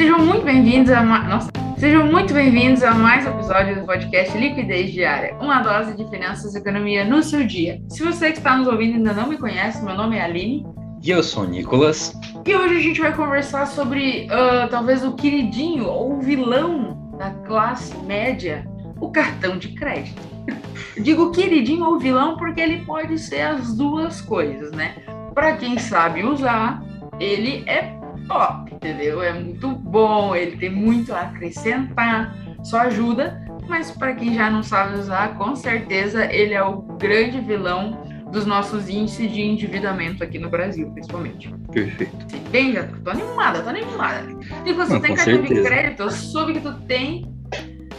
[0.00, 1.18] Sejam muito bem-vindos a ma...
[1.24, 1.50] Nossa.
[1.76, 6.54] Sejam muito bem-vindos a mais um episódio do podcast Liquidez Diária, uma dose de finanças
[6.54, 7.82] e economia no seu dia.
[7.90, 10.66] Se você que está nos ouvindo ainda não me conhece, meu nome é Aline.
[11.02, 12.18] E eu sou o Nicolas.
[12.46, 17.32] E hoje a gente vai conversar sobre uh, talvez o queridinho ou o vilão da
[17.46, 18.66] classe média,
[18.98, 20.22] o cartão de crédito.
[20.96, 24.94] Digo queridinho ou vilão porque ele pode ser as duas coisas, né?
[25.34, 26.82] Para quem sabe usar,
[27.20, 27.99] ele é
[28.30, 29.20] top, entendeu?
[29.20, 34.62] É muito bom, ele tem muito a acrescentar, só ajuda, mas para quem já não
[34.62, 40.38] sabe usar, com certeza ele é o grande vilão dos nossos índices de endividamento aqui
[40.38, 41.52] no Brasil, principalmente.
[41.72, 42.16] Perfeito.
[42.50, 44.28] Bem, já tô animada, tô animada.
[44.64, 47.28] E você não, tem cartão de crédito, eu soube que tu tem,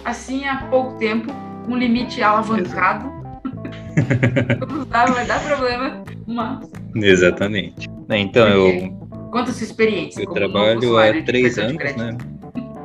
[0.06, 1.30] assim, há pouco tempo,
[1.68, 3.12] um limite alavancado.
[4.90, 6.72] vai dar problema, mas...
[6.96, 7.90] Exatamente.
[8.10, 9.01] Então, eu
[9.34, 10.22] A sua experiência.
[10.22, 12.18] Eu trabalho há três anos, né?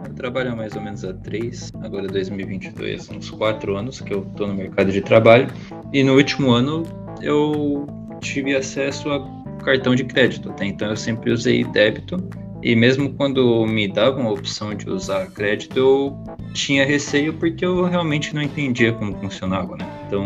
[0.06, 4.22] Eu trabalho há mais ou menos há três, agora 2022, uns quatro anos que eu
[4.22, 5.48] estou no mercado de trabalho.
[5.92, 6.84] E no último ano
[7.20, 7.86] eu
[8.20, 9.20] tive acesso a
[9.64, 10.48] cartão de crédito.
[10.50, 12.16] Até então eu sempre usei débito.
[12.62, 16.18] E mesmo quando me davam a opção de usar crédito, eu
[16.54, 19.86] tinha receio porque eu realmente não entendia como funcionava, né?
[20.06, 20.24] Então,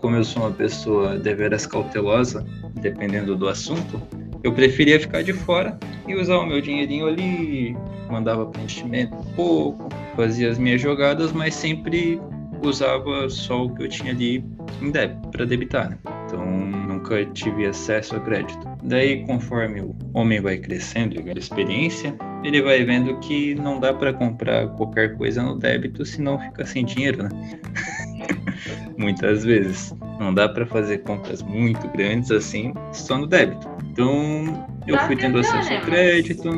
[0.00, 2.46] como eu sou uma pessoa deveras cautelosa,
[2.80, 4.00] dependendo do assunto,
[4.46, 7.76] eu preferia ficar de fora e usar o meu dinheirinho ali,
[8.08, 12.20] mandava preenchimento pouco, fazia as minhas jogadas, mas sempre
[12.62, 14.44] usava só o que eu tinha ali
[14.80, 15.90] em débito para debitar.
[15.90, 15.98] Né?
[16.26, 18.66] Então nunca tive acesso a crédito.
[18.84, 23.92] Daí, conforme o homem vai crescendo e ganha experiência, ele vai vendo que não dá
[23.92, 27.30] para comprar qualquer coisa no débito, senão fica sem dinheiro, né?
[28.96, 29.92] Muitas vezes.
[30.20, 33.75] Não dá para fazer compras muito grandes assim só no débito.
[33.96, 36.50] Então, eu fui tendo acesso ao crédito.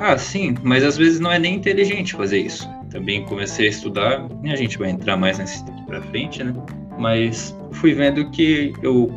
[0.00, 2.66] Ah, sim, mas às vezes não é nem inteligente fazer isso.
[2.90, 6.54] Também comecei a estudar, e a gente vai entrar mais nesse tempo para frente, né?
[6.98, 9.12] Mas fui vendo que eu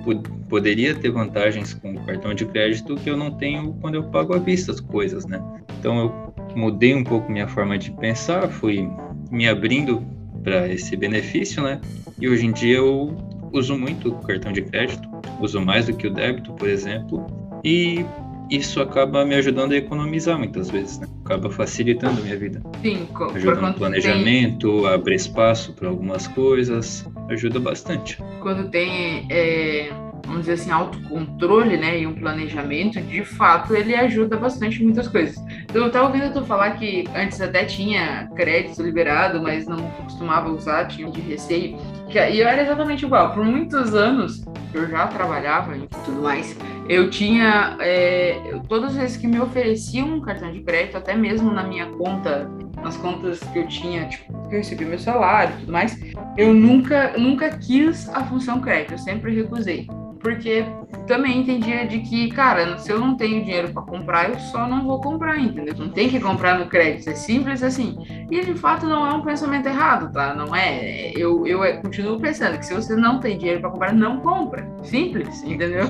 [0.50, 4.36] poderia ter vantagens com o cartão de crédito que eu não tenho quando eu pago
[4.36, 5.42] à vista as coisas, né?
[5.80, 8.90] Então eu mudei um pouco minha forma de pensar, fui
[9.32, 10.06] me abrindo
[10.44, 11.80] para esse benefício, né?
[12.20, 13.16] E hoje em dia eu
[13.54, 15.08] uso muito o cartão de crédito,
[15.40, 17.26] uso mais do que o débito, por exemplo,
[17.64, 18.06] e
[18.50, 21.08] isso acaba me ajudando a economizar muitas vezes, né?
[21.26, 22.62] acaba facilitando a minha vida.
[22.82, 24.94] Sim, ajuda no planejamento, tem...
[24.94, 28.18] abre espaço para algumas coisas, ajuda bastante.
[28.42, 29.90] Quando tem, é,
[30.26, 35.10] vamos dizer assim, autocontrole, né, e um planejamento, de fato ele ajuda bastante em muitas
[35.10, 35.38] coisas.
[35.64, 40.50] Então, eu estava ouvindo tu falar que antes até tinha crédito liberado, mas não costumava
[40.50, 41.78] usar, tinha de receio.
[42.10, 43.34] E eu era exatamente igual.
[43.34, 46.58] Por muitos anos, eu já trabalhava e tudo mais,
[46.90, 51.52] eu tinha, é, todas as vezes que me ofereciam um cartão de crédito, até mesmo
[51.52, 52.50] na minha conta,
[52.82, 56.00] nas contas que eu tinha, tipo, que eu recebi meu salário e tudo mais,
[56.38, 59.88] eu nunca, nunca quis a função crédito, eu sempre recusei.
[60.20, 60.66] Porque
[61.06, 64.86] também entendia de que, cara, se eu não tenho dinheiro para comprar, eu só não
[64.86, 65.76] vou comprar, entendeu?
[65.78, 67.98] Não tem que comprar no crédito, é simples assim.
[68.30, 70.34] E de fato não é um pensamento errado, tá?
[70.34, 71.12] Não é.
[71.16, 74.68] Eu, eu continuo pensando que se você não tem dinheiro para comprar, não compra.
[74.84, 75.86] Simples, entendeu?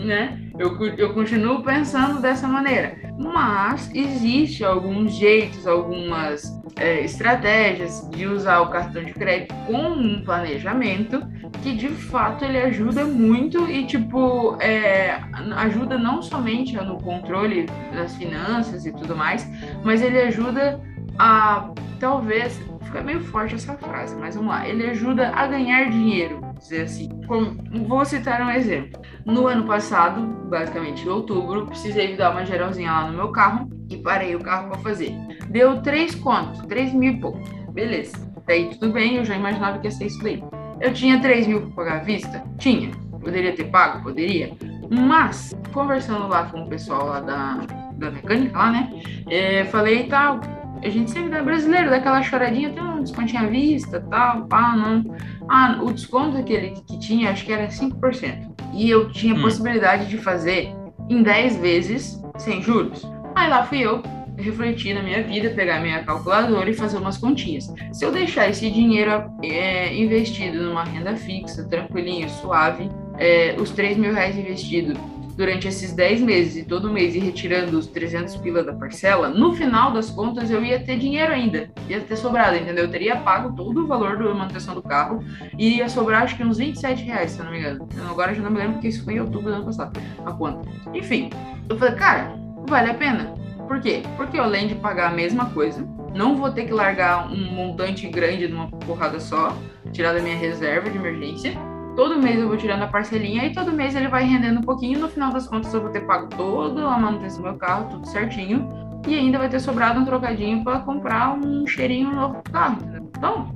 [0.00, 0.38] né?
[0.58, 2.96] Eu, eu continuo pensando dessa maneira.
[3.18, 10.22] Mas existe alguns jeitos, algumas é, estratégias de usar o cartão de crédito com um
[10.24, 11.22] planejamento
[11.62, 14.11] que de fato ele ajuda muito e tipo
[14.60, 15.20] é,
[15.56, 19.48] ajuda não somente no controle das finanças e tudo mais,
[19.82, 20.80] mas ele ajuda
[21.18, 26.40] a talvez fica meio forte essa frase, mas vamos lá, ele ajuda a ganhar dinheiro,
[26.58, 27.08] dizer assim.
[27.26, 27.56] Como,
[27.86, 29.00] vou citar um exemplo.
[29.24, 33.96] No ano passado, basicamente em outubro, precisei dar uma geralzinha lá no meu carro e
[33.96, 35.16] parei o carro para fazer.
[35.48, 37.40] Deu três contos, três mil e pouco.
[37.72, 38.30] Beleza.
[38.46, 40.42] Daí tudo bem, eu já imaginava que ia ser isso daí.
[40.82, 42.44] Eu tinha 3 mil para pagar à vista?
[42.58, 42.90] Tinha.
[43.22, 44.02] Poderia ter pago?
[44.02, 44.52] Poderia.
[44.90, 47.60] Mas, conversando lá com o pessoal lá da,
[47.94, 48.90] da mecânica lá, né?
[49.30, 50.40] É, falei tal,
[50.82, 54.76] a gente sempre dá brasileiro, dá aquela choradinha, tem um descontinho à vista, tal, pá,
[54.76, 55.16] não.
[55.48, 58.52] Ah, o desconto que ele que tinha, acho que era 5%.
[58.74, 59.42] E eu tinha hum.
[59.42, 60.74] possibilidade de fazer
[61.08, 63.06] em 10 vezes sem juros.
[63.34, 64.02] Aí lá fui eu,
[64.36, 67.72] refletir na minha vida, pegar minha calculadora e fazer umas continhas.
[67.92, 69.10] Se eu deixar esse dinheiro
[69.42, 74.96] é, investido numa renda fixa, tranquilinho, suave, é, os 3 mil reais investidos
[75.36, 79.54] durante esses 10 meses e todo mês ir retirando os 300 pila da parcela, no
[79.54, 82.84] final das contas eu ia ter dinheiro ainda, ia ter sobrado, entendeu?
[82.84, 85.24] Eu teria pago todo o valor da manutenção do carro
[85.58, 87.88] e ia sobrar acho que uns 27 reais, se eu não me engano.
[88.10, 90.32] Agora eu já não me lembro porque isso foi em outubro do ano passado, a
[90.32, 90.68] conta.
[90.92, 91.30] Enfim,
[91.68, 92.34] eu falei, cara,
[92.68, 93.34] vale a pena
[93.66, 94.02] Por quê?
[94.16, 98.46] Porque além de pagar a mesma coisa, não vou ter que largar um montante grande
[98.46, 99.56] numa porrada só,
[99.92, 101.71] tirar da minha reserva de emergência.
[101.96, 104.98] Todo mês eu vou tirando a parcelinha e todo mês ele vai rendendo um pouquinho.
[104.98, 108.06] No final das contas, eu vou ter pago toda a manutenção do meu carro, tudo
[108.06, 108.68] certinho.
[109.06, 112.78] E ainda vai ter sobrado um trocadinho para comprar um cheirinho novo pro carro.
[112.80, 113.10] Entendeu?
[113.16, 113.54] Então,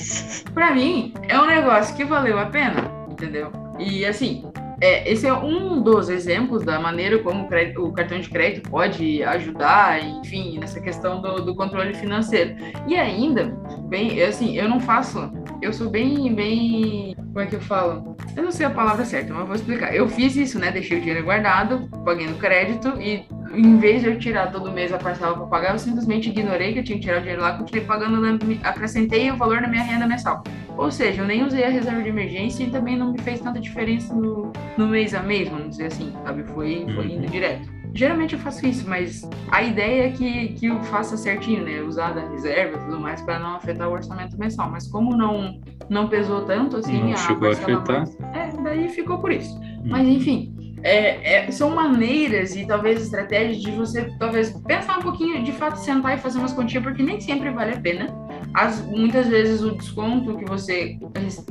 [0.52, 3.50] para mim, é um negócio que valeu a pena, entendeu?
[3.78, 4.44] E assim,
[4.80, 8.70] é, esse é um dos exemplos da maneira como o, crédito, o, cartão de crédito
[8.70, 12.54] pode ajudar, enfim, nessa questão do, do, controle financeiro.
[12.86, 13.56] E ainda,
[13.88, 18.16] bem, assim, eu não faço, eu sou bem, bem, como é que eu falo?
[18.36, 19.94] Eu não sei a palavra certa, mas vou explicar.
[19.94, 20.70] Eu fiz isso, né?
[20.70, 24.92] Deixei o dinheiro guardado, paguei no crédito e em vez de eu tirar todo mês
[24.92, 27.56] a parcela para pagar, eu simplesmente ignorei que eu tinha que tirar o dinheiro lá,
[27.56, 28.20] continuei pagando,
[28.62, 30.42] acrescentei o valor na minha renda mensal.
[30.76, 33.58] Ou seja, eu nem usei a reserva de emergência e também não me fez tanta
[33.58, 36.44] diferença no, no mês a mês, vamos dizer assim, sabe?
[36.44, 37.30] Foi, foi indo uhum.
[37.30, 37.77] direto.
[37.94, 41.80] Geralmente eu faço isso, mas a ideia é que, que eu faça certinho, né?
[41.80, 44.70] Usar da reserva e tudo mais para não afetar o orçamento mensal.
[44.70, 48.00] Mas como não, não pesou tanto assim, não a chegou a afetar.
[48.00, 49.58] Mais, é, daí ficou por isso.
[49.58, 49.82] Hum.
[49.86, 55.42] Mas enfim, é, é, são maneiras e talvez estratégias de você talvez pensar um pouquinho,
[55.42, 58.06] de fato sentar e fazer umas continhas, porque nem sempre vale a pena.
[58.54, 60.98] As, muitas vezes o desconto que você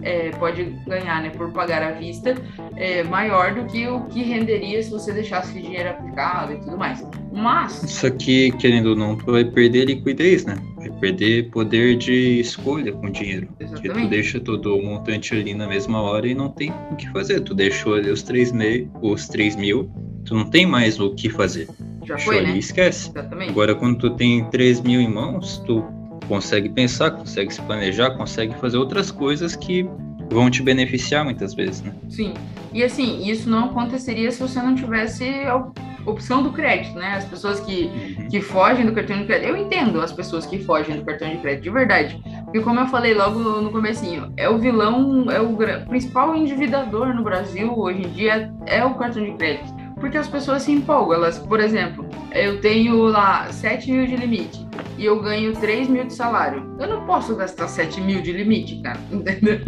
[0.01, 2.35] é, pode ganhar né, por pagar à vista
[2.75, 7.05] é maior do que o que renderia se você deixasse dinheiro aplicado e tudo mais.
[7.31, 7.83] Mas.
[7.83, 10.55] Isso aqui, querendo ou não, tu vai perder liquidez, né?
[10.75, 13.47] Vai perder poder de escolha com o dinheiro.
[13.59, 13.89] Exatamente.
[13.89, 17.09] Porque tu deixa todo o montante ali na mesma hora e não tem o que
[17.11, 17.41] fazer.
[17.41, 19.89] Tu deixou ali os 3 mil, os 3 mil
[20.27, 21.67] tu não tem mais o que fazer.
[22.05, 22.57] Já Deixou foi, ali, né?
[22.57, 23.09] esquece.
[23.09, 23.51] Exatamente.
[23.51, 25.83] Agora, quando tu tem 3 mil em mãos, tu
[26.27, 29.89] consegue pensar, consegue se planejar, consegue fazer outras coisas que
[30.29, 31.93] vão te beneficiar muitas vezes, né?
[32.09, 32.33] Sim.
[32.73, 35.65] E assim, isso não aconteceria se você não tivesse a
[36.05, 37.15] opção do crédito, né?
[37.15, 38.27] As pessoas que, uhum.
[38.29, 39.49] que fogem do cartão de crédito.
[39.49, 42.21] Eu entendo as pessoas que fogem do cartão de crédito, de verdade.
[42.45, 45.55] Porque como eu falei logo no, no comecinho, é o vilão, é o
[45.87, 49.73] principal endividador no Brasil hoje em dia é o cartão de crédito.
[49.95, 51.15] Porque as pessoas se empolgam.
[51.15, 56.05] Elas, por exemplo, eu tenho lá 7 mil de limite e eu ganho 3 mil
[56.05, 56.75] de salário.
[56.79, 59.59] Eu não posso gastar 7 mil de limite, cara, entendeu?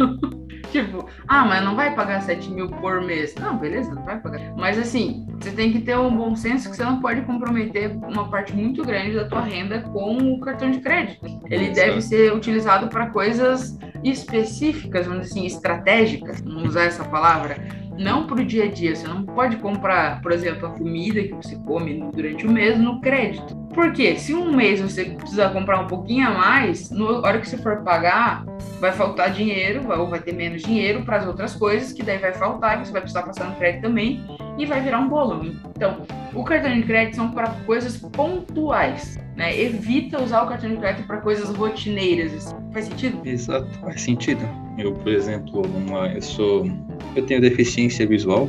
[0.70, 3.34] tipo, ah, mas não vai pagar 7 mil por mês.
[3.34, 4.40] Não, beleza, não vai pagar.
[4.56, 8.28] Mas assim, você tem que ter um bom senso que você não pode comprometer uma
[8.28, 11.26] parte muito grande da tua renda com o cartão de crédito.
[11.50, 17.56] Ele deve ser utilizado para coisas específicas, vamos dizer assim, estratégicas, vamos usar essa palavra
[18.00, 18.96] não para o dia a dia.
[18.96, 23.00] Você não pode comprar, por exemplo, a comida que você come durante o mês no
[23.00, 23.54] crédito.
[23.74, 27.58] Porque se um mês você precisar comprar um pouquinho a mais, na hora que você
[27.58, 28.44] for pagar,
[28.80, 32.32] vai faltar dinheiro, ou vai ter menos dinheiro para as outras coisas, que daí vai
[32.32, 34.24] faltar, você vai precisar passar no crédito também,
[34.58, 35.54] e vai virar um bolo.
[35.76, 35.98] Então,
[36.34, 39.20] o cartão de crédito são para coisas pontuais.
[39.36, 39.58] Né?
[39.58, 42.34] Evita usar o cartão de crédito para coisas rotineiras.
[42.34, 42.56] Assim.
[42.72, 43.20] Faz sentido?
[43.24, 44.42] Exato, faz sentido.
[44.78, 46.66] Eu, por exemplo, uma, eu sou
[47.14, 48.48] eu tenho deficiência visual.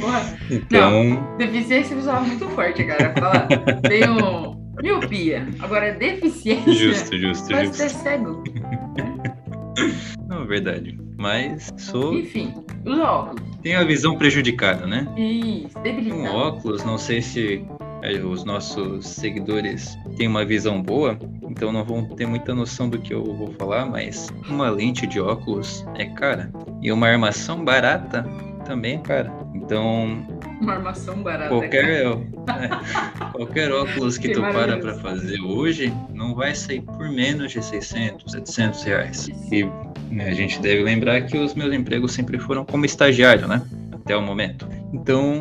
[0.00, 0.38] Porra.
[0.50, 1.04] então.
[1.04, 3.14] Não, deficiência visual é muito forte, cara.
[3.88, 5.46] Tenho miopia.
[5.60, 6.72] Agora, deficiência.
[6.72, 7.76] Justo, justo, pode justo.
[7.76, 8.42] ser cego.
[10.28, 10.98] Não, verdade.
[11.16, 12.14] Mas sou.
[12.14, 12.52] Enfim,
[12.84, 13.42] os óculos.
[13.62, 15.06] Tenho a visão prejudicada, né?
[15.16, 16.28] Isso, debilitada.
[16.28, 17.64] Com óculos, não sei se
[18.24, 23.12] os nossos seguidores têm uma visão boa, então não vão ter muita noção do que
[23.12, 28.24] eu vou falar, mas uma lente de óculos é cara e uma armação barata
[28.64, 29.32] também é cara.
[29.54, 30.24] Então
[30.60, 31.48] uma armação barata.
[31.48, 37.08] Qualquer, é, qualquer óculos que, que tu para para fazer hoje não vai sair por
[37.08, 39.28] menos de 600, 700 reais.
[39.52, 39.64] E
[40.10, 43.62] né, a gente deve lembrar que os meus empregos sempre foram como estagiário, né?
[43.92, 44.68] Até o momento.
[44.92, 45.38] Então,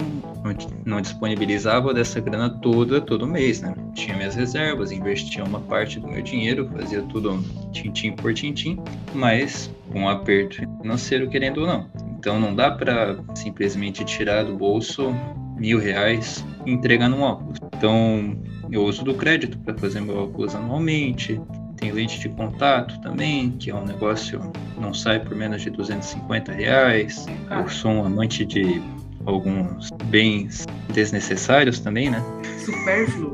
[0.86, 3.76] não disponibilizava dessa grana toda todo mês, né?
[3.94, 8.80] Tinha minhas reservas, investia uma parte do meu dinheiro, fazia tudo tintim por tintim,
[9.14, 11.90] mas com um aperto financeiro, querendo ou não.
[12.18, 15.14] Então não dá para simplesmente tirar do bolso
[15.58, 17.60] mil reais e entregar num óculos.
[17.76, 18.38] Então
[18.72, 21.40] eu uso do crédito para fazer meu óculos anualmente.
[21.78, 24.42] Tem lente de contato também, que é um negócio
[24.80, 27.26] não sai por menos de 250 reais.
[27.52, 28.82] Eu sou um amante de
[29.28, 32.24] alguns bens desnecessários também, né?
[32.66, 33.34] Supérfluos.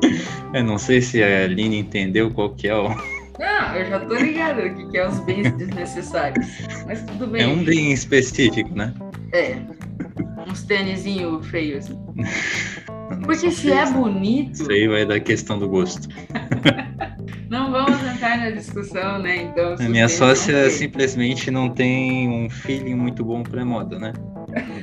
[0.54, 2.88] eu não sei se a Aline entendeu qual que é o.
[2.88, 6.46] Não, eu já tô ligado o que, que é os bens desnecessários.
[6.86, 7.42] Mas tudo bem.
[7.42, 8.92] É um bem específico, né?
[9.32, 9.56] É.
[10.48, 11.88] Uns tênisinho feios.
[13.24, 14.62] Porque se é bonito.
[14.62, 16.08] Isso aí vai da questão do gosto.
[17.50, 19.42] Não vamos entrar na discussão, né?
[19.42, 24.12] Então, a minha sócia simplesmente não tem um feeling muito bom pra moda, né?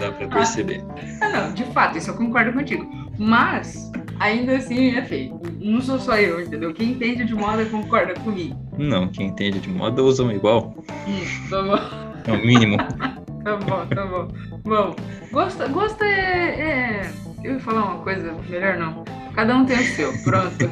[0.02, 0.84] Dá para perceber.
[1.22, 2.90] Ah, não, de fato, isso eu concordo contigo.
[3.20, 5.40] Mas ainda assim é feio.
[5.60, 6.74] Não sou só eu, entendeu?
[6.74, 8.60] Quem entende de moda concorda comigo.
[8.80, 10.74] Não, quem entende de moda usam igual.
[11.06, 11.78] Isso, tá bom.
[12.26, 12.78] É o mínimo.
[13.46, 14.28] tá bom, tá bom.
[14.64, 14.96] Bom,
[15.32, 17.12] gosta, gosta é, é.
[17.44, 19.04] Eu ia falar uma coisa, melhor não.
[19.36, 20.68] Cada um tem o seu, pronto.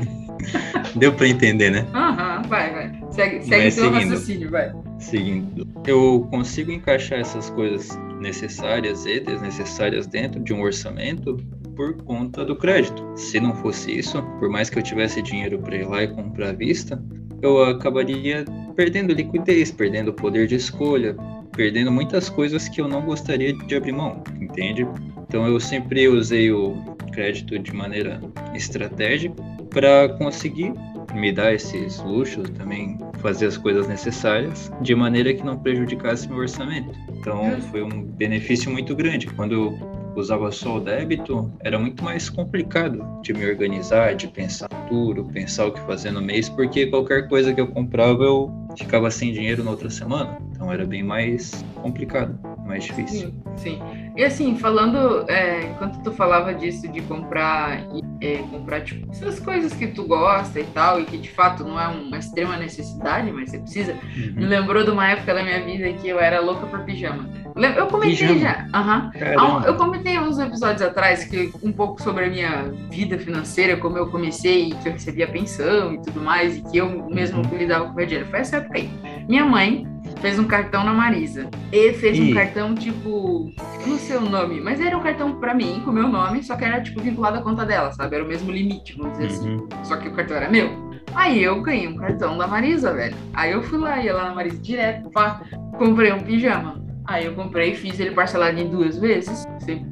[0.95, 1.85] Deu pra entender, né?
[1.93, 2.98] Aham, uhum, vai, vai.
[3.19, 3.93] Segue, segue Mas seguindo.
[3.93, 4.73] raciocínio, vai.
[4.97, 5.67] Seguindo.
[5.85, 7.89] Eu consigo encaixar essas coisas
[8.21, 11.35] necessárias e desnecessárias dentro de um orçamento
[11.75, 13.05] por conta do crédito.
[13.17, 16.49] Se não fosse isso, por mais que eu tivesse dinheiro para ir lá e comprar
[16.49, 17.01] à vista,
[17.41, 18.45] eu acabaria
[18.75, 21.13] perdendo liquidez, perdendo poder de escolha,
[21.53, 24.87] perdendo muitas coisas que eu não gostaria de abrir mão, entende?
[25.27, 26.73] Então eu sempre usei o
[27.11, 28.21] crédito de maneira
[28.53, 29.35] estratégica
[29.69, 30.73] para conseguir
[31.13, 36.37] me dar esses luxos, também fazer as coisas necessárias de maneira que não prejudicasse meu
[36.37, 36.97] orçamento.
[37.09, 39.27] Então foi um benefício muito grande.
[39.27, 44.67] Quando eu usava só o débito, era muito mais complicado de me organizar, de pensar
[44.87, 49.09] tudo, pensar o que fazer no mês, porque qualquer coisa que eu comprava eu ficava
[49.11, 50.37] sem dinheiro na outra semana.
[50.51, 52.37] Então era bem mais complicado,
[52.69, 53.33] mais difícil.
[53.57, 53.79] Sim, sim.
[54.15, 57.83] E assim, falando, é, enquanto tu falava disso de comprar,
[58.21, 61.79] é, comprar tipo, essas coisas que tu gosta e tal, e que de fato não
[61.79, 64.33] é uma extrema necessidade, mas você precisa, uhum.
[64.35, 67.27] me lembrou de uma época da minha vida que eu era louca por pijama.
[67.75, 68.39] Eu comentei pijama.
[68.39, 69.63] já, uhum.
[69.63, 74.07] eu comentei uns episódios atrás que um pouco sobre a minha vida financeira, como eu
[74.07, 77.57] comecei, que eu recebia pensão e tudo mais, e que eu mesmo uhum.
[77.57, 78.29] lidava com o meu dinheiro.
[78.29, 78.89] Foi essa época aí.
[79.27, 79.87] Minha mãe
[80.21, 81.49] fez um cartão na Marisa.
[81.71, 82.21] E fez e...
[82.21, 83.51] um cartão, tipo,
[83.85, 86.55] não sei o nome, mas era um cartão para mim, com o meu nome, só
[86.55, 88.15] que era, tipo, vinculado à conta dela, sabe?
[88.15, 89.49] Era o mesmo limite, vamos dizer assim.
[89.49, 89.67] uhum.
[89.71, 89.83] assim.
[89.83, 90.89] Só que o cartão era meu.
[91.15, 93.15] Aí eu ganhei um cartão da Marisa, velho.
[93.33, 95.41] Aí eu fui lá, ia lá na Marisa direto, pá,
[95.77, 96.79] comprei um pijama.
[97.05, 99.43] Aí eu comprei, fiz ele parcelado em duas vezes,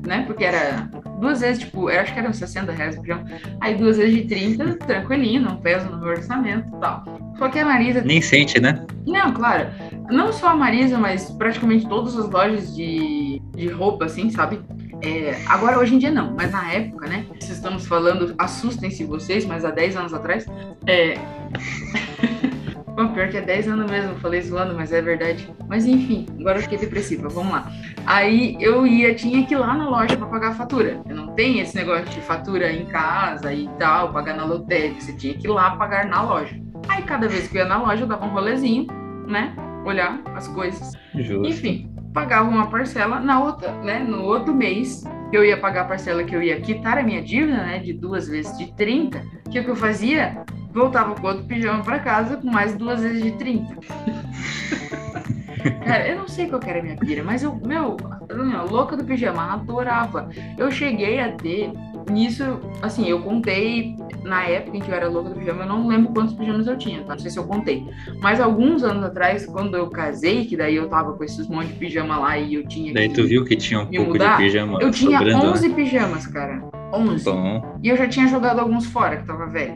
[0.06, 0.24] né?
[0.28, 0.88] Porque era
[1.20, 3.26] duas vezes, tipo, eu acho que eram 60 reais o pijama.
[3.60, 7.04] Aí duas vezes de 30, tranquilinho, não pesa no meu orçamento e tal.
[7.40, 8.02] Só que a Marisa.
[8.02, 8.86] Nem sente, né?
[9.08, 9.68] Não, claro.
[10.10, 14.62] Não só a Marisa, mas praticamente todas as lojas de, de roupa, assim, sabe?
[15.04, 17.26] É, agora, hoje em dia, não, mas na época, né?
[17.40, 20.46] Se estamos falando, assustem-se vocês, mas há 10 anos atrás,
[20.86, 21.16] é.
[22.98, 25.48] Bom, pior que é 10 anos mesmo, falei zoando, mas é verdade.
[25.68, 27.72] Mas enfim, agora eu fiquei depressiva, vamos lá.
[28.08, 31.00] Aí eu ia, tinha que ir lá na loja para pagar a fatura.
[31.08, 35.00] Eu não tenho esse negócio de fatura em casa e tal, pagar na lotérica.
[35.00, 36.60] Você tinha que ir lá pagar na loja.
[36.90, 38.88] Aí cada vez que eu ia na loja, eu dava um rolezinho,
[39.28, 39.54] né?
[39.88, 40.92] Olhar as coisas.
[41.16, 41.48] Justo.
[41.48, 44.00] Enfim, pagava uma parcela na outra, né?
[44.00, 47.22] No outro mês, que eu ia pagar a parcela que eu ia quitar a minha
[47.22, 47.80] dívida, né?
[47.80, 49.24] De duas vezes de 30.
[49.46, 50.44] O que, que eu fazia?
[50.74, 53.78] Voltava com outro pijama para casa com mais duas vezes de 30.
[55.86, 57.96] Cara, eu não sei qual era a minha pira, mas eu, meu,
[58.30, 60.30] eu, louca do pijama, adorava.
[60.58, 61.72] Eu cheguei a ter
[62.10, 62.44] nisso,
[62.82, 66.14] assim, eu contei na época em que eu era louca do pijama, eu não lembro
[66.14, 67.14] quantos pijamas eu tinha, tá?
[67.14, 67.86] Não sei se eu contei.
[68.22, 71.74] Mas alguns anos atrás, quando eu casei, que daí eu tava com esses monte de
[71.74, 72.94] pijama lá e eu tinha.
[72.94, 74.80] Daí tu viu que tinha um pouco mudar, de pijama.
[74.82, 75.76] Eu tinha sobrando, 11 né?
[75.76, 76.64] pijamas, cara.
[76.94, 77.24] 11.
[77.24, 77.80] Bom.
[77.84, 79.76] E eu já tinha jogado alguns fora, que tava velho.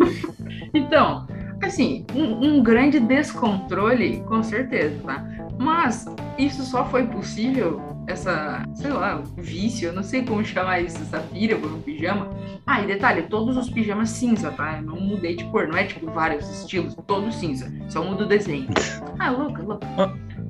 [0.74, 1.26] então,
[1.62, 5.24] assim, um, um, grande descontrole, com certeza, tá?
[5.58, 6.04] Mas
[6.38, 11.20] isso só foi possível, essa, sei lá, vício, eu não sei como chamar isso, essa
[11.20, 12.30] pira por um pijama.
[12.66, 14.78] Ah, e detalhe, todos os pijamas cinza, tá?
[14.78, 18.28] Eu não mudei de cor, não é tipo vários estilos, todos cinza, só muda o
[18.28, 18.68] desenho.
[19.16, 19.86] Ah, louca, louca.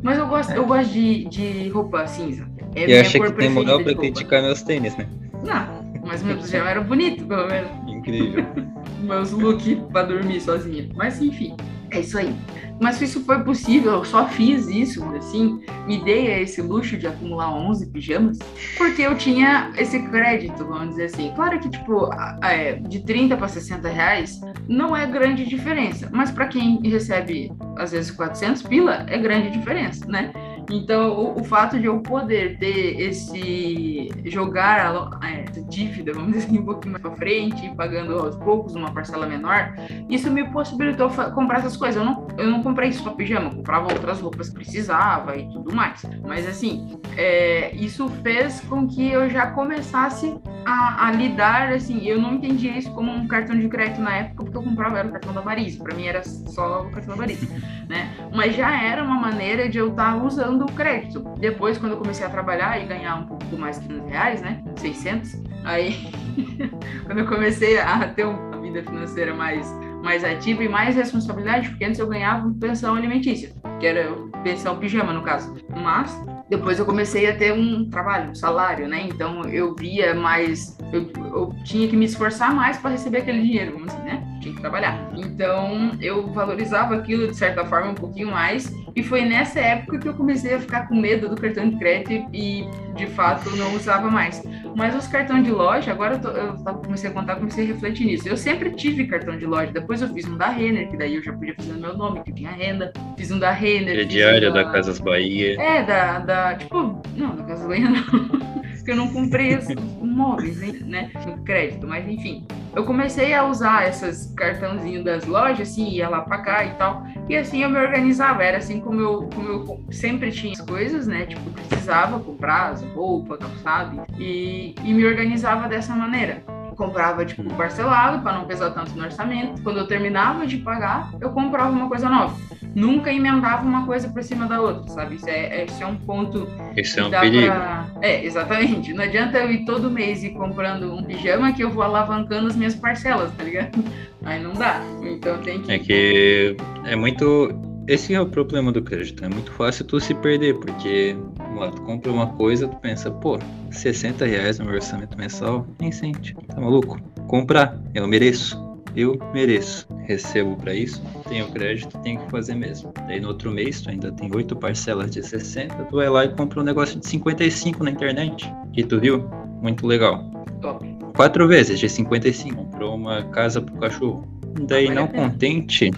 [0.02, 2.48] Mas eu gosto, eu gosto de, de roupa cinza.
[2.74, 5.06] É e acha que tem moral pra criticar meus tênis, né?
[5.44, 7.70] Não, mas meus pijamas eram bonitos, pelo menos.
[7.86, 8.46] Incrível.
[9.04, 10.88] meus looks pra dormir sozinha.
[10.94, 11.54] Mas enfim,
[11.96, 12.34] é isso aí.
[12.80, 17.52] Mas isso foi possível, eu só fiz isso, assim, me dei esse luxo de acumular
[17.54, 18.38] 11 pijamas,
[18.76, 21.32] porque eu tinha esse crédito, vamos dizer assim.
[21.36, 22.10] Claro que, tipo,
[22.42, 27.92] é, de 30 para 60 reais não é grande diferença, mas para quem recebe, às
[27.92, 30.32] vezes, 400 pila, é grande diferença, né?
[30.70, 34.10] Então, o, o, fato de eu poder ter esse.
[34.24, 38.36] jogar a, é, essa dívida, vamos dizer assim, um pouquinho mais pra frente, pagando aos
[38.36, 39.74] poucos uma parcela menor,
[40.08, 41.96] isso me possibilitou comprar essas coisas.
[41.96, 45.74] Eu não, eu não comprei só pijama, eu comprava outras roupas que precisava e tudo
[45.74, 46.04] mais.
[46.26, 52.20] Mas, assim, é, isso fez com que eu já começasse a, a, lidar, assim, eu
[52.20, 55.12] não entendia isso como um cartão de crédito na época, porque eu comprava era o
[55.12, 57.46] cartão da Marisa, para mim era só o cartão da Marisa,
[57.88, 58.14] né?
[58.32, 60.16] Mas já era uma maneira de eu estar tá
[60.54, 61.20] usando o crédito.
[61.38, 64.62] Depois, quando eu comecei a trabalhar e ganhar um pouco mais que reais, né?
[64.76, 66.08] 600, aí
[67.04, 71.82] quando eu comecei a ter uma vida financeira mais mais ativa e mais responsabilidade, porque
[71.86, 75.56] antes eu ganhava pensão alimentícia, que era pensão pijama no caso.
[75.74, 76.14] Mas
[76.50, 79.08] depois eu comecei a ter um trabalho, um salário, né?
[79.08, 83.72] Então eu via mais, eu, eu tinha que me esforçar mais para receber aquele dinheiro,
[83.72, 84.33] vamos dizer, né?
[84.44, 85.10] Tinha que trabalhar.
[85.16, 88.70] Então eu valorizava aquilo de certa forma um pouquinho mais.
[88.94, 92.28] E foi nessa época que eu comecei a ficar com medo do cartão de crédito
[92.30, 94.42] e de fato não usava mais.
[94.76, 98.04] Mas os cartões de loja, agora eu, tô, eu comecei a contar, comecei a refletir
[98.04, 98.28] nisso.
[98.28, 101.22] Eu sempre tive cartão de loja, depois eu fiz um da Renner, que daí eu
[101.22, 102.92] já podia fazer no meu nome, que tinha renda.
[103.16, 103.94] Fiz um da Renner.
[103.94, 104.62] Crediária um da...
[104.64, 105.58] da Casas Bahia.
[105.58, 106.54] É, da, da.
[106.56, 108.54] Tipo, não, da Casas Bahia não.
[108.84, 109.66] porque eu não comprei os
[110.02, 111.10] móveis, né?
[111.26, 112.46] No crédito, mas enfim.
[112.74, 117.06] Eu comecei a usar esses cartãozinhos das lojas, assim, ia lá cá e tal.
[117.28, 121.06] E assim eu me organizava, era assim como eu, como eu sempre tinha as coisas,
[121.06, 121.24] né?
[121.26, 128.22] Tipo, precisava comprar as roupas, calçado, e, e me organizava dessa maneira comprava tipo parcelado
[128.22, 129.62] para não pesar tanto no orçamento.
[129.62, 132.36] Quando eu terminava de pagar, eu comprava uma coisa nova
[132.74, 135.16] nunca emendava uma coisa por cima da outra, sabe?
[135.16, 136.48] Isso é, esse é um ponto.
[136.76, 137.46] Isso é um perigo.
[137.46, 137.86] Pra...
[138.02, 138.92] É, exatamente.
[138.92, 142.56] Não adianta eu ir todo mês ir comprando um pijama que eu vou alavancando as
[142.56, 143.78] minhas parcelas, tá ligado?
[144.24, 144.80] Aí não dá.
[145.02, 145.72] Então tem que.
[145.72, 147.73] É que é muito.
[147.86, 149.24] Esse é o problema do crédito.
[149.24, 151.16] É muito fácil tu se perder, porque
[151.56, 153.38] lá, tu compra uma coisa, tu pensa, pô,
[153.70, 156.34] 60 reais no meu orçamento mensal, nem sente.
[156.48, 156.98] Tá maluco?
[157.26, 158.64] Comprar, eu mereço
[158.96, 162.92] eu mereço, recebo para isso, tenho crédito, tenho que fazer mesmo.
[163.08, 166.28] Daí no outro mês, tu ainda tem oito parcelas de 60, tu vai lá e
[166.28, 168.48] compra um negócio de 55 na internet.
[168.72, 169.28] E tu viu?
[169.60, 170.30] Muito legal.
[170.60, 170.86] Top.
[171.16, 172.54] Quatro vezes de 55.
[172.56, 174.28] Comprou uma casa pro cachorro.
[174.68, 175.90] Daí não contente,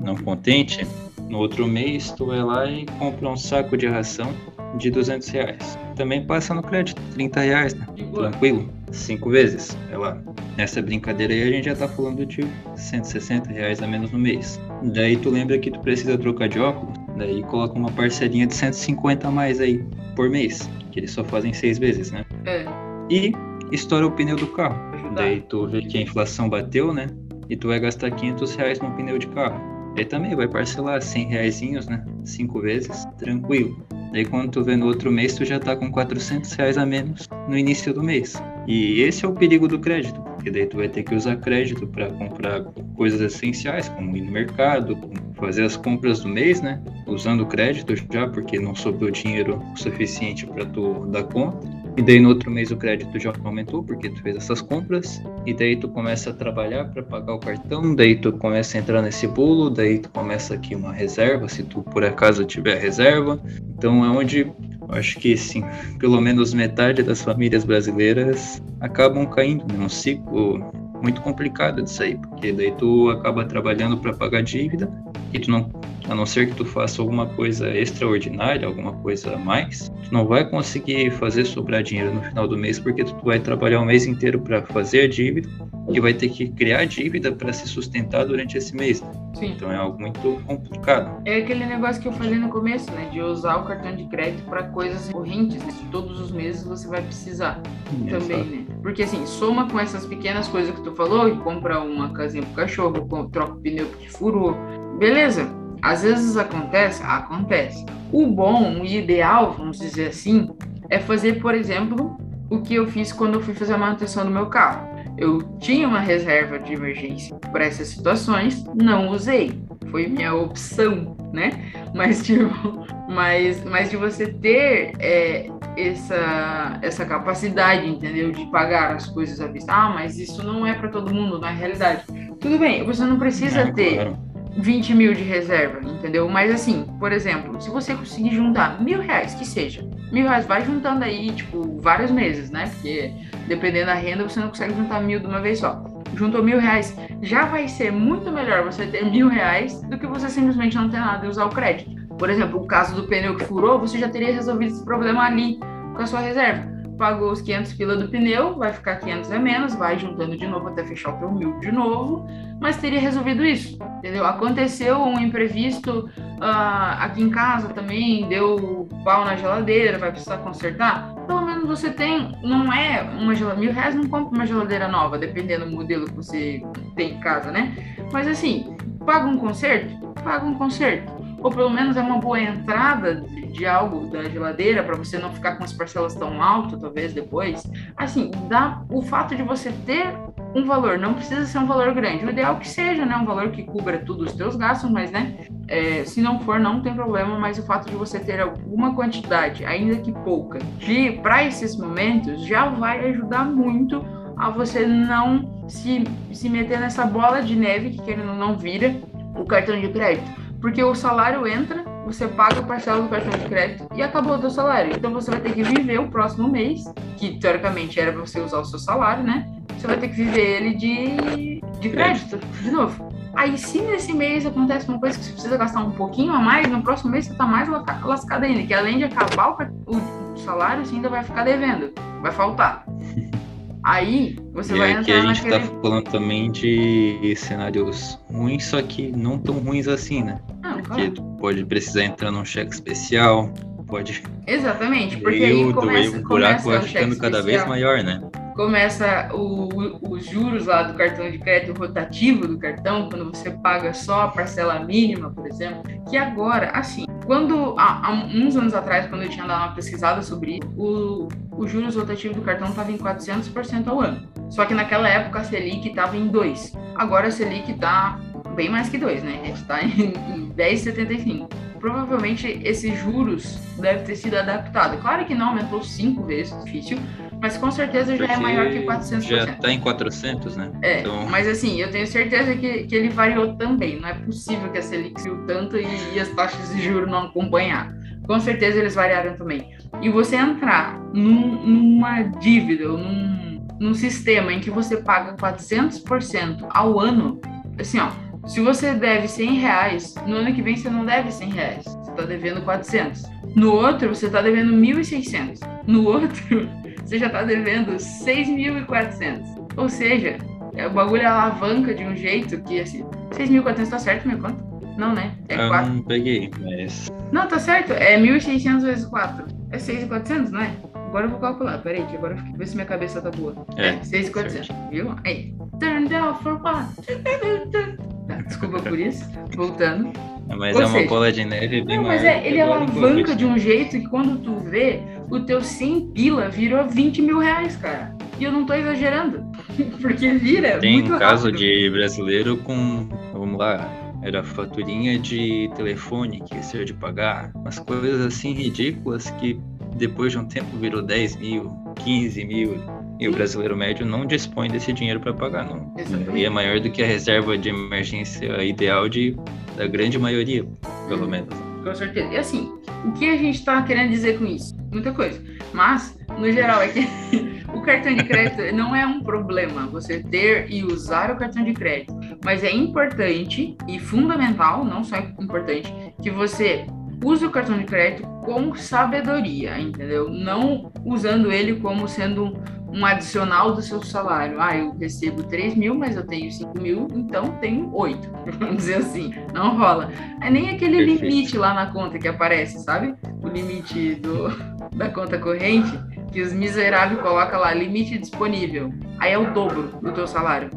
[0.00, 0.84] não contente,
[1.30, 4.34] no outro mês tu vai lá e compra um saco de ração
[4.76, 5.78] de 200 reais.
[5.94, 7.86] Também passa no crédito, 30 reais, né?
[8.12, 8.68] Tranquilo.
[8.90, 9.76] Cinco vezes.
[9.92, 10.20] É lá.
[10.56, 12.44] Nessa brincadeira aí a gente já tá falando de
[12.74, 14.60] 160 reais a menos no mês.
[14.82, 19.28] Daí tu lembra que tu precisa trocar de óculos, daí coloca uma parcelinha de 150
[19.28, 19.84] a mais aí
[20.16, 22.24] por mês, que eles só fazem seis vezes, né?
[22.44, 22.64] É.
[23.08, 23.32] E
[23.70, 24.78] estoura o pneu do carro.
[25.14, 27.06] Daí tu vê que a inflação bateu, né?
[27.48, 29.79] E tu vai gastar 500 reais no pneu de carro.
[29.96, 32.04] Aí também vai parcelar 100 reais, né?
[32.24, 33.84] Cinco vezes, tranquilo.
[34.12, 37.28] Daí quando tu vê no outro mês, tu já tá com 400 reais a menos
[37.48, 38.34] no início do mês.
[38.66, 41.86] E esse é o perigo do crédito, porque daí tu vai ter que usar crédito
[41.86, 42.64] para comprar
[42.96, 44.98] coisas essenciais, como ir no mercado,
[45.34, 46.82] fazer as compras do mês, né?
[47.06, 51.79] Usando crédito já, porque não sobrou dinheiro suficiente para tu dar conta.
[51.96, 55.22] E daí no outro mês o crédito já aumentou porque tu fez essas compras.
[55.46, 59.02] E daí tu começa a trabalhar para pagar o cartão, daí tu começa a entrar
[59.02, 63.40] nesse bolo, daí tu começa aqui uma reserva, se tu por acaso tiver reserva.
[63.76, 64.50] Então é onde
[64.88, 65.62] acho que sim,
[65.98, 70.60] pelo menos metade das famílias brasileiras acabam caindo num ciclo
[71.02, 74.90] muito complicado disso aí, porque daí tu acaba trabalhando para pagar dívida
[75.32, 75.70] e tu não
[76.10, 80.26] a não ser que tu faça alguma coisa extraordinária, alguma coisa a mais, tu não
[80.26, 84.06] vai conseguir fazer sobrar dinheiro no final do mês porque tu vai trabalhar o mês
[84.06, 85.48] inteiro para fazer a dívida
[85.88, 89.04] e vai ter que criar dívida para se sustentar durante esse mês.
[89.34, 89.52] Sim.
[89.52, 91.22] Então é algo muito complicado.
[91.24, 94.42] É aquele negócio que eu falei no começo, né, de usar o cartão de crédito
[94.46, 95.72] para coisas correntes, né?
[95.92, 97.60] todos os meses você vai precisar
[98.08, 98.66] também, né?
[98.82, 103.28] Porque assim, soma com essas pequenas coisas que tu falou, compra uma casinha pro cachorro,
[103.30, 104.56] troca o pneu porque furou,
[104.98, 105.59] beleza?
[105.82, 107.84] Às vezes acontece, acontece.
[108.12, 110.50] O bom, o ideal, vamos dizer assim,
[110.88, 112.18] é fazer, por exemplo,
[112.50, 114.90] o que eu fiz quando eu fui fazer a manutenção do meu carro.
[115.16, 119.62] Eu tinha uma reserva de emergência para essas situações, não usei.
[119.90, 121.70] Foi minha opção, né?
[121.94, 128.32] Mas, tipo, mas, mas de você ter é, essa, essa capacidade, entendeu?
[128.32, 129.72] De pagar as coisas à vista.
[129.72, 132.04] Ah, mas isso não é para todo mundo, na realidade.
[132.40, 134.04] Tudo bem, você não precisa é, ter.
[134.04, 136.28] Claro 20 mil de reserva, entendeu?
[136.28, 140.64] Mas assim, por exemplo, se você conseguir juntar mil reais, que seja, mil reais, vai
[140.64, 142.70] juntando aí, tipo, vários meses, né?
[142.74, 143.12] Porque
[143.46, 145.82] dependendo da renda, você não consegue juntar mil de uma vez só.
[146.14, 150.28] Juntou mil reais, já vai ser muito melhor você ter mil reais do que você
[150.28, 151.90] simplesmente não ter nada e usar o crédito.
[152.16, 155.58] Por exemplo, o caso do pneu que furou, você já teria resolvido esse problema ali
[155.94, 159.74] com a sua reserva pagou os 500 pila do pneu, vai ficar 500 a menos,
[159.74, 162.28] vai juntando de novo até fechar o teu mil de novo,
[162.60, 164.26] mas teria resolvido isso, entendeu?
[164.26, 171.14] Aconteceu um imprevisto uh, aqui em casa também, deu pau na geladeira, vai precisar consertar.
[171.26, 175.16] Pelo menos você tem, não é uma geladeira, mil reais não compra uma geladeira nova,
[175.16, 176.62] dependendo do modelo que você
[176.96, 177.74] tem em casa, né?
[178.12, 179.96] Mas assim, paga um conserto?
[180.22, 184.96] Paga um conserto ou pelo menos é uma boa entrada de, algo da geladeira para
[184.96, 187.62] você não ficar com as parcelas tão altas, talvez depois.
[187.96, 190.14] Assim, dá o fato de você ter
[190.54, 192.24] um valor, não precisa ser um valor grande.
[192.24, 195.10] O ideal é que seja, né, um valor que cubra tudo os teus gastos, mas
[195.10, 195.36] né,
[195.68, 199.64] É, se não for, não tem problema, mas o fato de você ter alguma quantidade,
[199.64, 204.04] ainda que pouca, de para esses momentos já vai ajudar muito
[204.36, 208.96] a você não se, se meter nessa bola de neve que querendo não vira
[209.36, 210.28] o cartão de crédito.
[210.60, 214.40] Porque o salário entra, você paga a parcela do cartão de crédito e acabou o
[214.40, 214.92] seu salário.
[214.96, 216.82] Então você vai ter que viver o próximo mês,
[217.16, 219.46] que teoricamente era para você usar o seu salário, né?
[219.78, 223.08] Você vai ter que viver ele de, de crédito, de novo.
[223.34, 226.66] Aí, se nesse mês acontece uma coisa que você precisa gastar um pouquinho a mais,
[226.68, 229.52] no próximo mês você tá mais lascado ainda, que além de acabar
[229.86, 232.84] o, o salário, você ainda vai ficar devendo, vai faltar.
[233.82, 235.68] Aí você e vai aqui entrar a gente naquele...
[235.70, 240.38] tá falando também de cenários ruins, só que não tão ruins assim, né?
[240.82, 243.52] Porque tu pode precisar entrar num cheque especial,
[243.86, 244.22] pode.
[244.46, 247.68] Exatamente, porque aí o, começa, o buraco vai ficando cada vez especial.
[247.68, 248.20] maior, né?
[248.56, 253.50] começa o- o- os juros lá do cartão de crédito rotativo do cartão, quando você
[253.52, 258.74] paga só a parcela mínima, por exemplo, que agora, assim, quando há, há uns anos
[258.74, 262.68] atrás, quando eu tinha dado uma pesquisada sobre isso, o, o juros rotativo do cartão
[262.68, 264.28] estava em 400% ao ano.
[264.50, 266.72] Só que naquela época a Selic estava em 2.
[266.96, 268.20] Agora a Selic está
[268.60, 269.40] bem mais que 2, né?
[269.42, 271.48] A gente está em, em 10,75.
[271.80, 275.00] Provavelmente esses juros devem ter sido adaptados.
[275.00, 276.98] Claro que não aumentou cinco vezes, difícil,
[277.40, 279.20] mas com certeza já é Porque maior que 400%.
[279.22, 280.70] Já tá em 400, né?
[280.82, 283.98] É, Então- mas assim, eu tenho certeza que, que ele variou também.
[283.98, 287.28] Não é possível que a Selic subiu tanto e, e as taxas de juros não
[287.28, 287.90] acompanhar.
[288.26, 289.70] Com certeza eles variaram também.
[290.02, 296.66] E você entrar num- numa dívida ou num, num sistema em que você paga 400%
[296.68, 297.40] ao ano,
[297.78, 298.10] assim, ó,
[298.46, 301.84] se você deve 100 reais, no ano que vem você não deve 100 reais.
[301.84, 303.22] Você tá devendo 400.
[303.54, 305.60] No outro, você tá devendo 1.600.
[305.86, 306.68] No outro,
[307.04, 309.68] você já tá devendo 6.400.
[309.76, 310.38] Ou seja,
[310.74, 314.70] é, o bagulho alavanca de um jeito que, assim, 6.400 tá certo, minha conta?
[314.96, 315.32] Não, né?
[315.48, 315.92] É eu 4.
[315.92, 317.10] não peguei, mas.
[317.32, 317.92] Não, tá certo.
[317.92, 319.46] É 1.600 vezes 4.
[319.70, 320.74] É 6.400, não é?
[320.94, 321.78] Agora eu vou calcular.
[321.78, 322.58] Peraí, que agora eu fico...
[322.58, 323.54] Vê se minha cabeça tá boa.
[323.76, 325.14] É, 6.400, viu?
[325.24, 325.54] Aí.
[325.80, 326.88] Turn down for what?
[328.30, 329.28] Tá, desculpa por isso.
[329.56, 330.12] Voltando.
[330.56, 333.36] Mas Ou é uma seja, bola de neve bem Não, mas é, ele alavanca gude,
[333.36, 337.76] de um jeito que quando tu vê, o teu 100 pila virou 20 mil reais,
[337.76, 338.16] cara.
[338.38, 339.44] E eu não tô exagerando.
[340.00, 341.58] Porque vira Tem muito um caso rápido.
[341.58, 343.88] de brasileiro com, vamos lá,
[344.22, 349.58] era faturinha de telefone que esqueceu de pagar, umas coisas assim ridículas que
[349.96, 351.70] depois de um tempo virou 10 mil,
[352.04, 352.74] 15 mil,
[353.20, 355.92] e o brasileiro médio não dispõe desse dinheiro para pagar, não.
[355.98, 356.38] Exatamente.
[356.38, 359.36] E é maior do que a reserva de emergência ideal de,
[359.76, 360.64] da grande maioria,
[361.06, 361.28] pelo Uhum.
[361.30, 361.54] menos.
[361.84, 362.32] Com certeza.
[362.32, 362.72] E assim,
[363.06, 364.74] o que a gente tá querendo dizer com isso?
[364.92, 365.40] Muita coisa.
[365.72, 367.00] Mas, no geral, é que
[367.72, 371.72] o cartão de crédito não é um problema você ter e usar o cartão de
[371.72, 372.12] crédito.
[372.44, 376.86] Mas é importante e fundamental, não só é importante, que você
[377.24, 380.28] use o cartão de crédito com sabedoria, entendeu?
[380.30, 382.54] Não usando ele como sendo
[382.92, 384.60] um, adicional do seu salário.
[384.60, 388.30] Ah, eu recebo 3 mil, mas eu tenho 5 mil, então tenho 8.
[388.58, 389.34] Vamos dizer assim.
[389.52, 390.10] Não rola.
[390.40, 391.24] É nem aquele Perfeito.
[391.24, 393.14] limite lá na conta que aparece, sabe?
[393.42, 394.48] O limite do,
[394.96, 395.98] da conta corrente,
[396.32, 398.92] que os miseráveis colocam lá, limite disponível.
[399.18, 400.70] Aí é o dobro do teu salário.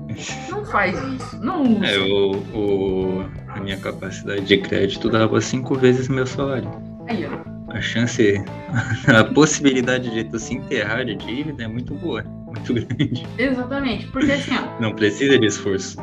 [0.49, 1.39] Não faz isso.
[1.41, 1.85] Não usa.
[1.85, 6.69] É, o, o, a minha capacidade de crédito dava cinco vezes meu salário.
[7.07, 7.52] Aí, ó.
[7.73, 8.43] A chance,
[9.07, 13.25] a possibilidade de tu se enterrar de dívida é muito boa, muito grande.
[13.37, 14.07] Exatamente.
[14.07, 14.79] Porque assim, ó.
[14.79, 15.97] Não precisa de esforço.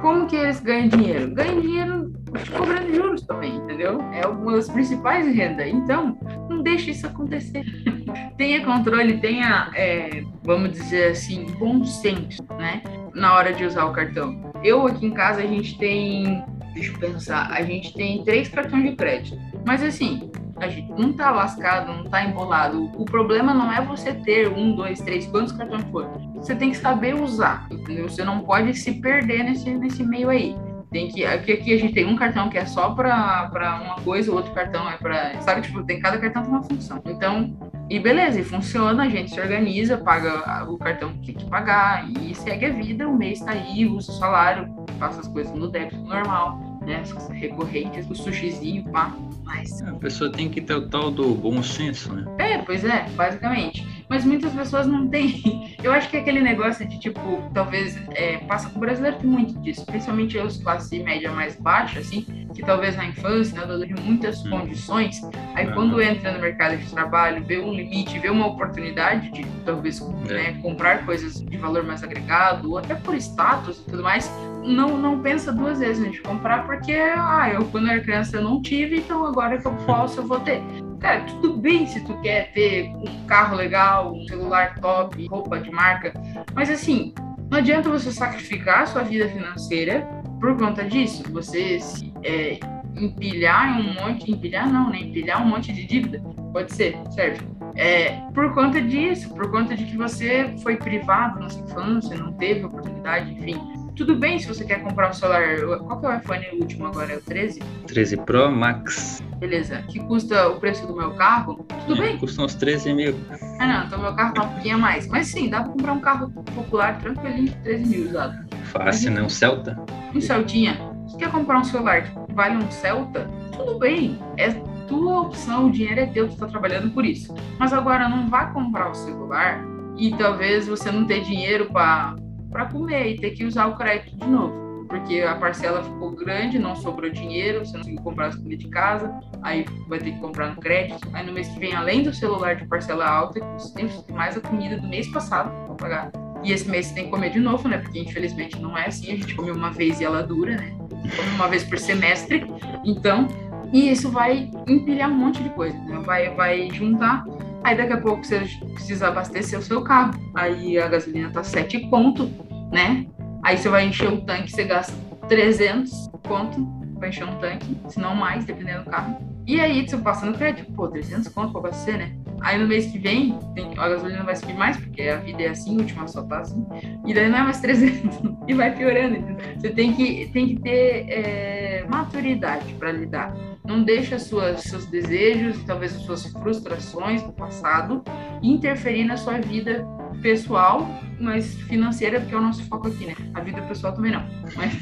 [0.00, 1.34] como que eles ganham dinheiro?
[1.34, 2.12] Ganham dinheiro
[2.56, 4.00] cobrando juros também, entendeu?
[4.12, 5.68] É uma das principais rendas.
[5.68, 7.62] Então, não deixe isso acontecer.
[8.38, 12.82] tenha controle, tenha, é, vamos dizer assim, bom senso, né?
[13.14, 14.52] Na hora de usar o cartão.
[14.64, 18.90] Eu aqui em casa, a gente tem, deixa eu pensar, a gente tem três cartões
[18.90, 19.38] de crédito.
[19.66, 20.30] Mas assim,
[20.68, 22.90] gente não tá lascado, não tá embolado.
[22.96, 26.08] O problema não é você ter um, dois, três, quantos cartões for.
[26.36, 28.08] Você tem que saber usar, entendeu?
[28.08, 30.56] Você não pode se perder nesse, nesse meio aí.
[30.90, 33.50] Tem que, aqui, aqui a gente tem um cartão que é só para
[33.84, 35.38] uma coisa, o outro cartão é para.
[35.42, 37.02] Sabe, tipo, tem cada cartão tem uma função.
[37.04, 37.54] Então,
[37.90, 42.08] e beleza, e funciona, a gente se organiza, paga o cartão que tem que pagar
[42.08, 45.68] e segue a vida, o mês tá aí, usa o salário, passa as coisas no
[45.68, 47.00] débito normal, né?
[47.02, 49.12] As recorrentes, o sushizinho, pá.
[49.44, 52.24] Mas A pessoa tem que ter o tal do bom senso, né?
[52.38, 53.86] é, pois é, basicamente.
[54.08, 55.76] Mas muitas pessoas não têm.
[55.82, 57.20] Eu acho que é aquele negócio de, tipo,
[57.52, 58.70] talvez é, passa.
[58.74, 62.22] O brasileiro tem muito disso, principalmente os classe média mais baixa, assim,
[62.54, 64.50] que talvez na infância, né, dando muitas Hum.
[64.50, 65.20] condições.
[65.54, 70.00] Aí quando entra no mercado de trabalho, vê um limite, vê uma oportunidade de talvez
[70.28, 70.32] É.
[70.32, 74.30] né, comprar coisas de valor mais agregado, ou até por status e tudo mais,
[74.66, 78.42] não, não pensa duas vezes antes de comprar, porque, ah, eu quando era criança eu
[78.42, 80.62] não tive, então agora que eu posso, eu vou ter.
[81.00, 85.70] Cara, tudo bem se tu quer ter um carro legal, um celular top, roupa de
[85.70, 86.12] marca,
[86.54, 87.14] mas assim,
[87.50, 90.06] não adianta você sacrificar a sua vida financeira
[90.40, 91.22] por conta disso.
[91.32, 92.58] Você se é,
[92.96, 95.00] empilhar um monte, empilhar não, né?
[95.00, 96.20] Empilhar um monte de dívida,
[96.52, 97.44] pode ser, certo?
[97.76, 102.32] É, por conta disso, por conta de que você foi privado na sua infância, não
[102.32, 103.60] teve oportunidade, enfim.
[103.96, 105.58] Tudo bem se você quer comprar um celular.
[105.78, 107.14] Qual que é o iPhone último agora?
[107.14, 107.60] É o 13?
[107.86, 109.22] 13 Pro Max.
[109.38, 109.82] Beleza.
[109.88, 111.66] Que custa o preço do meu carro?
[111.86, 112.18] Tudo é, bem.
[112.20, 113.14] Custa uns 13 mil.
[113.58, 113.86] Ah, não.
[113.86, 115.08] Então meu carro tá um pouquinho a mais.
[115.08, 118.46] Mas sim, dá pra comprar um carro popular tranquilinho, 13 mil usado.
[118.64, 119.22] Fácil, né?
[119.22, 119.82] Um Celta?
[120.14, 120.76] Um Celtinha.
[121.06, 123.26] Você quer comprar um celular que vale um Celta?
[123.56, 124.18] Tudo bem.
[124.36, 124.50] É
[124.86, 127.34] tua opção, o dinheiro é teu, tu tá trabalhando por isso.
[127.58, 129.64] Mas agora não vá comprar o celular
[129.96, 132.14] e talvez você não tenha dinheiro para
[132.64, 134.86] comer e ter que usar o crédito de novo.
[134.88, 138.68] Porque a parcela ficou grande, não sobrou dinheiro, você não conseguiu comprar as comidas de
[138.70, 141.06] casa, aí vai ter que comprar no crédito.
[141.12, 144.40] Aí no mês que vem, além do celular de parcela alta, você tem mais a
[144.40, 146.12] comida do mês passado para pagar.
[146.42, 147.78] E esse mês você tem que comer de novo, né?
[147.78, 150.70] Porque infelizmente não é assim, a gente come uma vez e ela dura, né?
[150.88, 152.46] Come uma vez por semestre.
[152.84, 153.26] Então,
[153.72, 156.00] e isso vai empilhar um monte de coisa, né?
[156.04, 157.24] vai, vai juntar.
[157.64, 160.14] Aí daqui a pouco você precisa abastecer o seu carro.
[160.34, 162.30] Aí a gasolina tá 7 ponto,
[162.76, 163.06] né?
[163.42, 164.92] Aí você vai encher o tanque, você gasta
[165.28, 166.66] 300 ponto
[166.98, 169.16] para encher um tanque, se não mais, dependendo do carro.
[169.46, 172.16] E aí você passa no crédito, pô, 300 pontos para abastecer, né?
[172.40, 175.48] Aí no mês que vem, tem, a gasolina vai subir mais, porque a vida é
[175.48, 176.66] assim, a última só tá assim.
[177.06, 178.18] E daí não é mais 300.
[178.46, 179.16] e vai piorando.
[179.16, 179.46] Entendeu?
[179.56, 183.34] Você tem que, tem que ter é, maturidade para lidar.
[183.64, 188.02] Não deixa suas, seus desejos, talvez as suas frustrações do passado
[188.42, 189.86] interferir na sua vida
[190.26, 190.88] pessoal,
[191.20, 193.14] mas financeira, porque é o nosso foco aqui, né?
[193.32, 194.24] A vida pessoal também não.
[194.56, 194.72] Mas,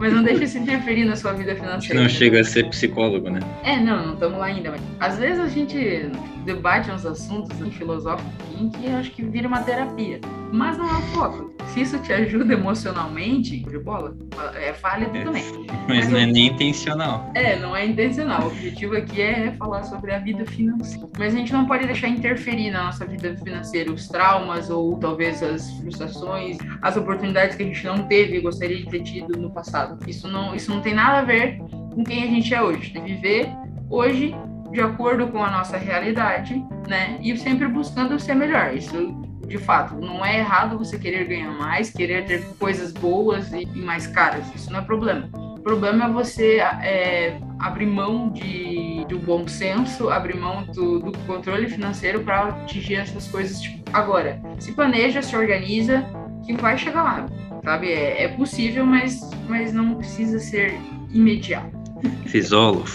[0.00, 2.00] mas não deixa isso interferir na sua vida financeira.
[2.00, 3.40] Não chega a ser psicólogo, né?
[3.62, 4.70] É, não, não estamos lá ainda.
[4.98, 6.10] Mas às vezes a gente
[6.46, 8.32] debate uns assuntos né, filosóficos
[8.68, 10.20] que eu acho que vira uma terapia.
[10.52, 11.50] Mas não é o foco.
[11.68, 14.16] Se isso te ajuda emocionalmente, de bola,
[14.56, 15.44] é válido é, também.
[15.86, 17.30] Mas, mas não é nem intencional.
[17.34, 18.42] É, não é intencional.
[18.42, 21.08] O objetivo aqui é falar sobre a vida financeira.
[21.16, 25.42] Mas a gente não pode deixar interferir na nossa vida financeira os traumas ou talvez
[25.42, 29.50] as frustrações, as oportunidades que a gente não teve e gostaria de ter tido no
[29.50, 29.89] passado.
[30.06, 31.58] Isso não, isso não tem nada a ver
[31.94, 32.90] com quem a gente é hoje.
[32.92, 33.48] Tem que viver
[33.88, 34.34] hoje
[34.70, 37.18] de acordo com a nossa realidade, né?
[37.20, 38.74] E sempre buscando ser melhor.
[38.74, 39.12] Isso,
[39.46, 44.06] de fato, não é errado você querer ganhar mais, querer ter coisas boas e mais
[44.06, 44.44] caras.
[44.54, 45.28] Isso não é problema.
[45.34, 51.18] O problema é você é, abrir mão de, do bom senso, abrir mão do, do
[51.26, 54.40] controle financeiro para atingir essas coisas tipo, agora.
[54.58, 56.02] Se planeja, se organiza,
[56.46, 57.26] que vai chegar lá,
[57.64, 57.92] sabe?
[57.92, 60.74] É, é possível, mas, mas não precisa ser
[61.12, 61.78] imediato.
[62.26, 62.86] Fisólogo,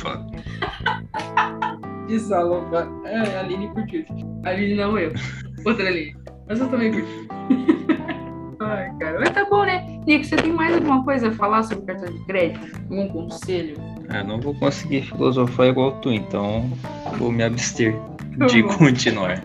[2.07, 2.65] de salão.
[3.05, 4.05] É, a Aline curtiu.
[4.43, 5.11] A Aline não eu.
[5.65, 6.15] Outra Aline.
[6.47, 7.27] Mas eu também curti.
[8.59, 9.19] Ai, cara.
[9.19, 9.85] Mas tá bom, né?
[10.05, 12.81] Nick, você tem mais alguma coisa a falar sobre cartão de crédito?
[12.89, 13.77] Algum conselho?
[14.09, 16.69] Ah, não vou conseguir filosofar igual tu, então
[17.17, 17.95] vou me abster
[18.47, 19.41] de continuar.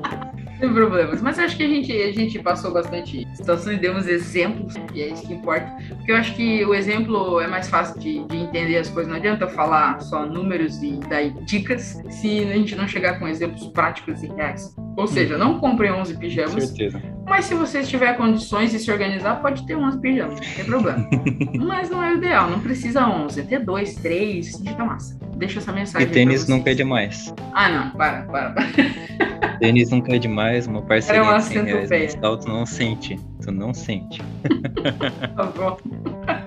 [0.60, 1.22] Sem problemas.
[1.22, 5.08] Mas acho que a gente, a gente passou bastante situações e demos exemplos, e é
[5.08, 5.74] isso que importa.
[5.88, 9.10] Porque eu acho que o exemplo é mais fácil de, de entender as coisas.
[9.10, 13.66] Não adianta falar só números e dar dicas se a gente não chegar com exemplos
[13.68, 14.74] práticos e reais.
[14.96, 16.64] Ou seja, não comprem 11 pijamas.
[16.64, 17.02] Certeza.
[17.26, 21.08] Mas se você tiver condições de se organizar, pode ter 11 pijamas, não tem problema.
[21.58, 23.44] mas não é o ideal, não precisa 11.
[23.44, 25.18] Ter dois, três, fica massa.
[25.40, 26.06] Deixa essa mensagem.
[26.06, 27.34] E tênis nunca é demais.
[27.54, 28.66] Ah, não, para, para, para.
[29.58, 33.18] Tênis nunca é demais, uma parceria de 100 reais não sente.
[33.42, 34.22] Tu não sente.
[35.34, 35.78] tá bom.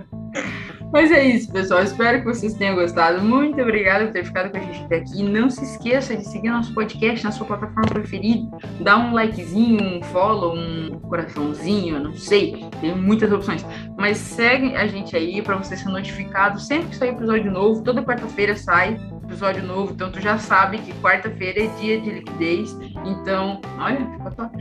[0.93, 1.81] Mas é isso, pessoal.
[1.81, 3.19] Espero que vocês tenham gostado.
[3.19, 5.23] Muito obrigada por ter ficado com a gente até aqui.
[5.23, 8.47] Não se esqueça de seguir nosso podcast na sua plataforma preferida.
[8.79, 12.69] Dá um likezinho, um follow, um coraçãozinho, não sei.
[12.79, 13.65] Tem muitas opções.
[13.97, 17.83] Mas segue a gente aí para você ser notificado sempre que sair episódio novo.
[17.83, 22.77] Toda quarta-feira sai episódio novo, então tu já sabe que quarta-feira é dia de liquidez,
[23.05, 24.57] então, olha, ficou top.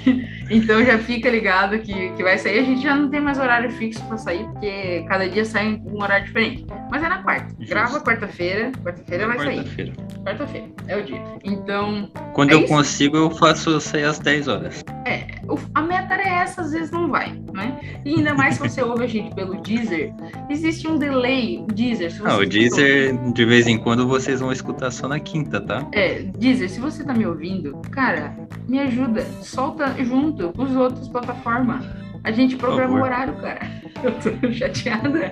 [0.50, 3.70] então já fica ligado que, que vai sair, a gente já não tem mais horário
[3.70, 7.66] fixo para sair, porque cada dia sai um horário diferente, mas é na quarta, Justo.
[7.66, 9.94] grava quarta-feira, quarta-feira vai quarta sair.
[10.24, 11.22] Quarta-feira, é o dia.
[11.44, 12.10] Então...
[12.32, 12.68] Quando é eu isso.
[12.68, 14.84] consigo, eu faço sair às 10 horas.
[15.06, 15.26] É,
[15.74, 17.80] a meta é essa, às vezes não vai, né?
[18.04, 20.12] E ainda mais se você ouve a gente pelo Deezer,
[20.48, 22.10] existe um delay, Deezer...
[22.10, 25.60] Se você ah, o Deezer, de vez em quando, vocês vão escutar só na quinta,
[25.60, 25.86] tá?
[25.92, 28.34] É, Deezer, se você tá me ouvindo, cara,
[28.68, 31.84] me ajuda, solta junto com os outros plataformas.
[32.22, 33.60] A gente programa o horário, cara.
[34.02, 35.30] Eu tô chateada.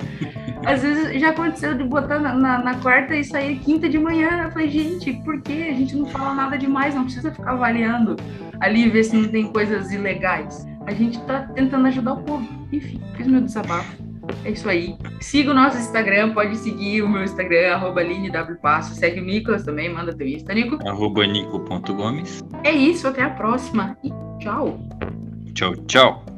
[0.65, 4.45] Às vezes já aconteceu de botar na, na, na, quarta e sair quinta de manhã.
[4.45, 5.69] Eu falei, gente, por quê?
[5.71, 8.17] A gente não fala nada demais, não precisa ficar avaliando
[8.61, 10.67] ali e ver se não tem coisas ilegais.
[10.87, 12.49] A gente tá tentando ajudar o povo.
[12.73, 14.08] Enfim, fiz meu desabafo.
[14.49, 14.97] É isso aí.
[15.21, 18.95] Siga o nosso Instagram, pode seguir o meu Instagram, arroba LineWPasso.
[18.95, 20.79] Segue o Nicolas também, manda teu Insta, Nico.
[20.89, 22.43] Arroba Nico.gomes.
[22.65, 24.09] É isso, até a próxima e
[24.43, 24.81] tchau.
[25.53, 26.38] Tchau, tchau.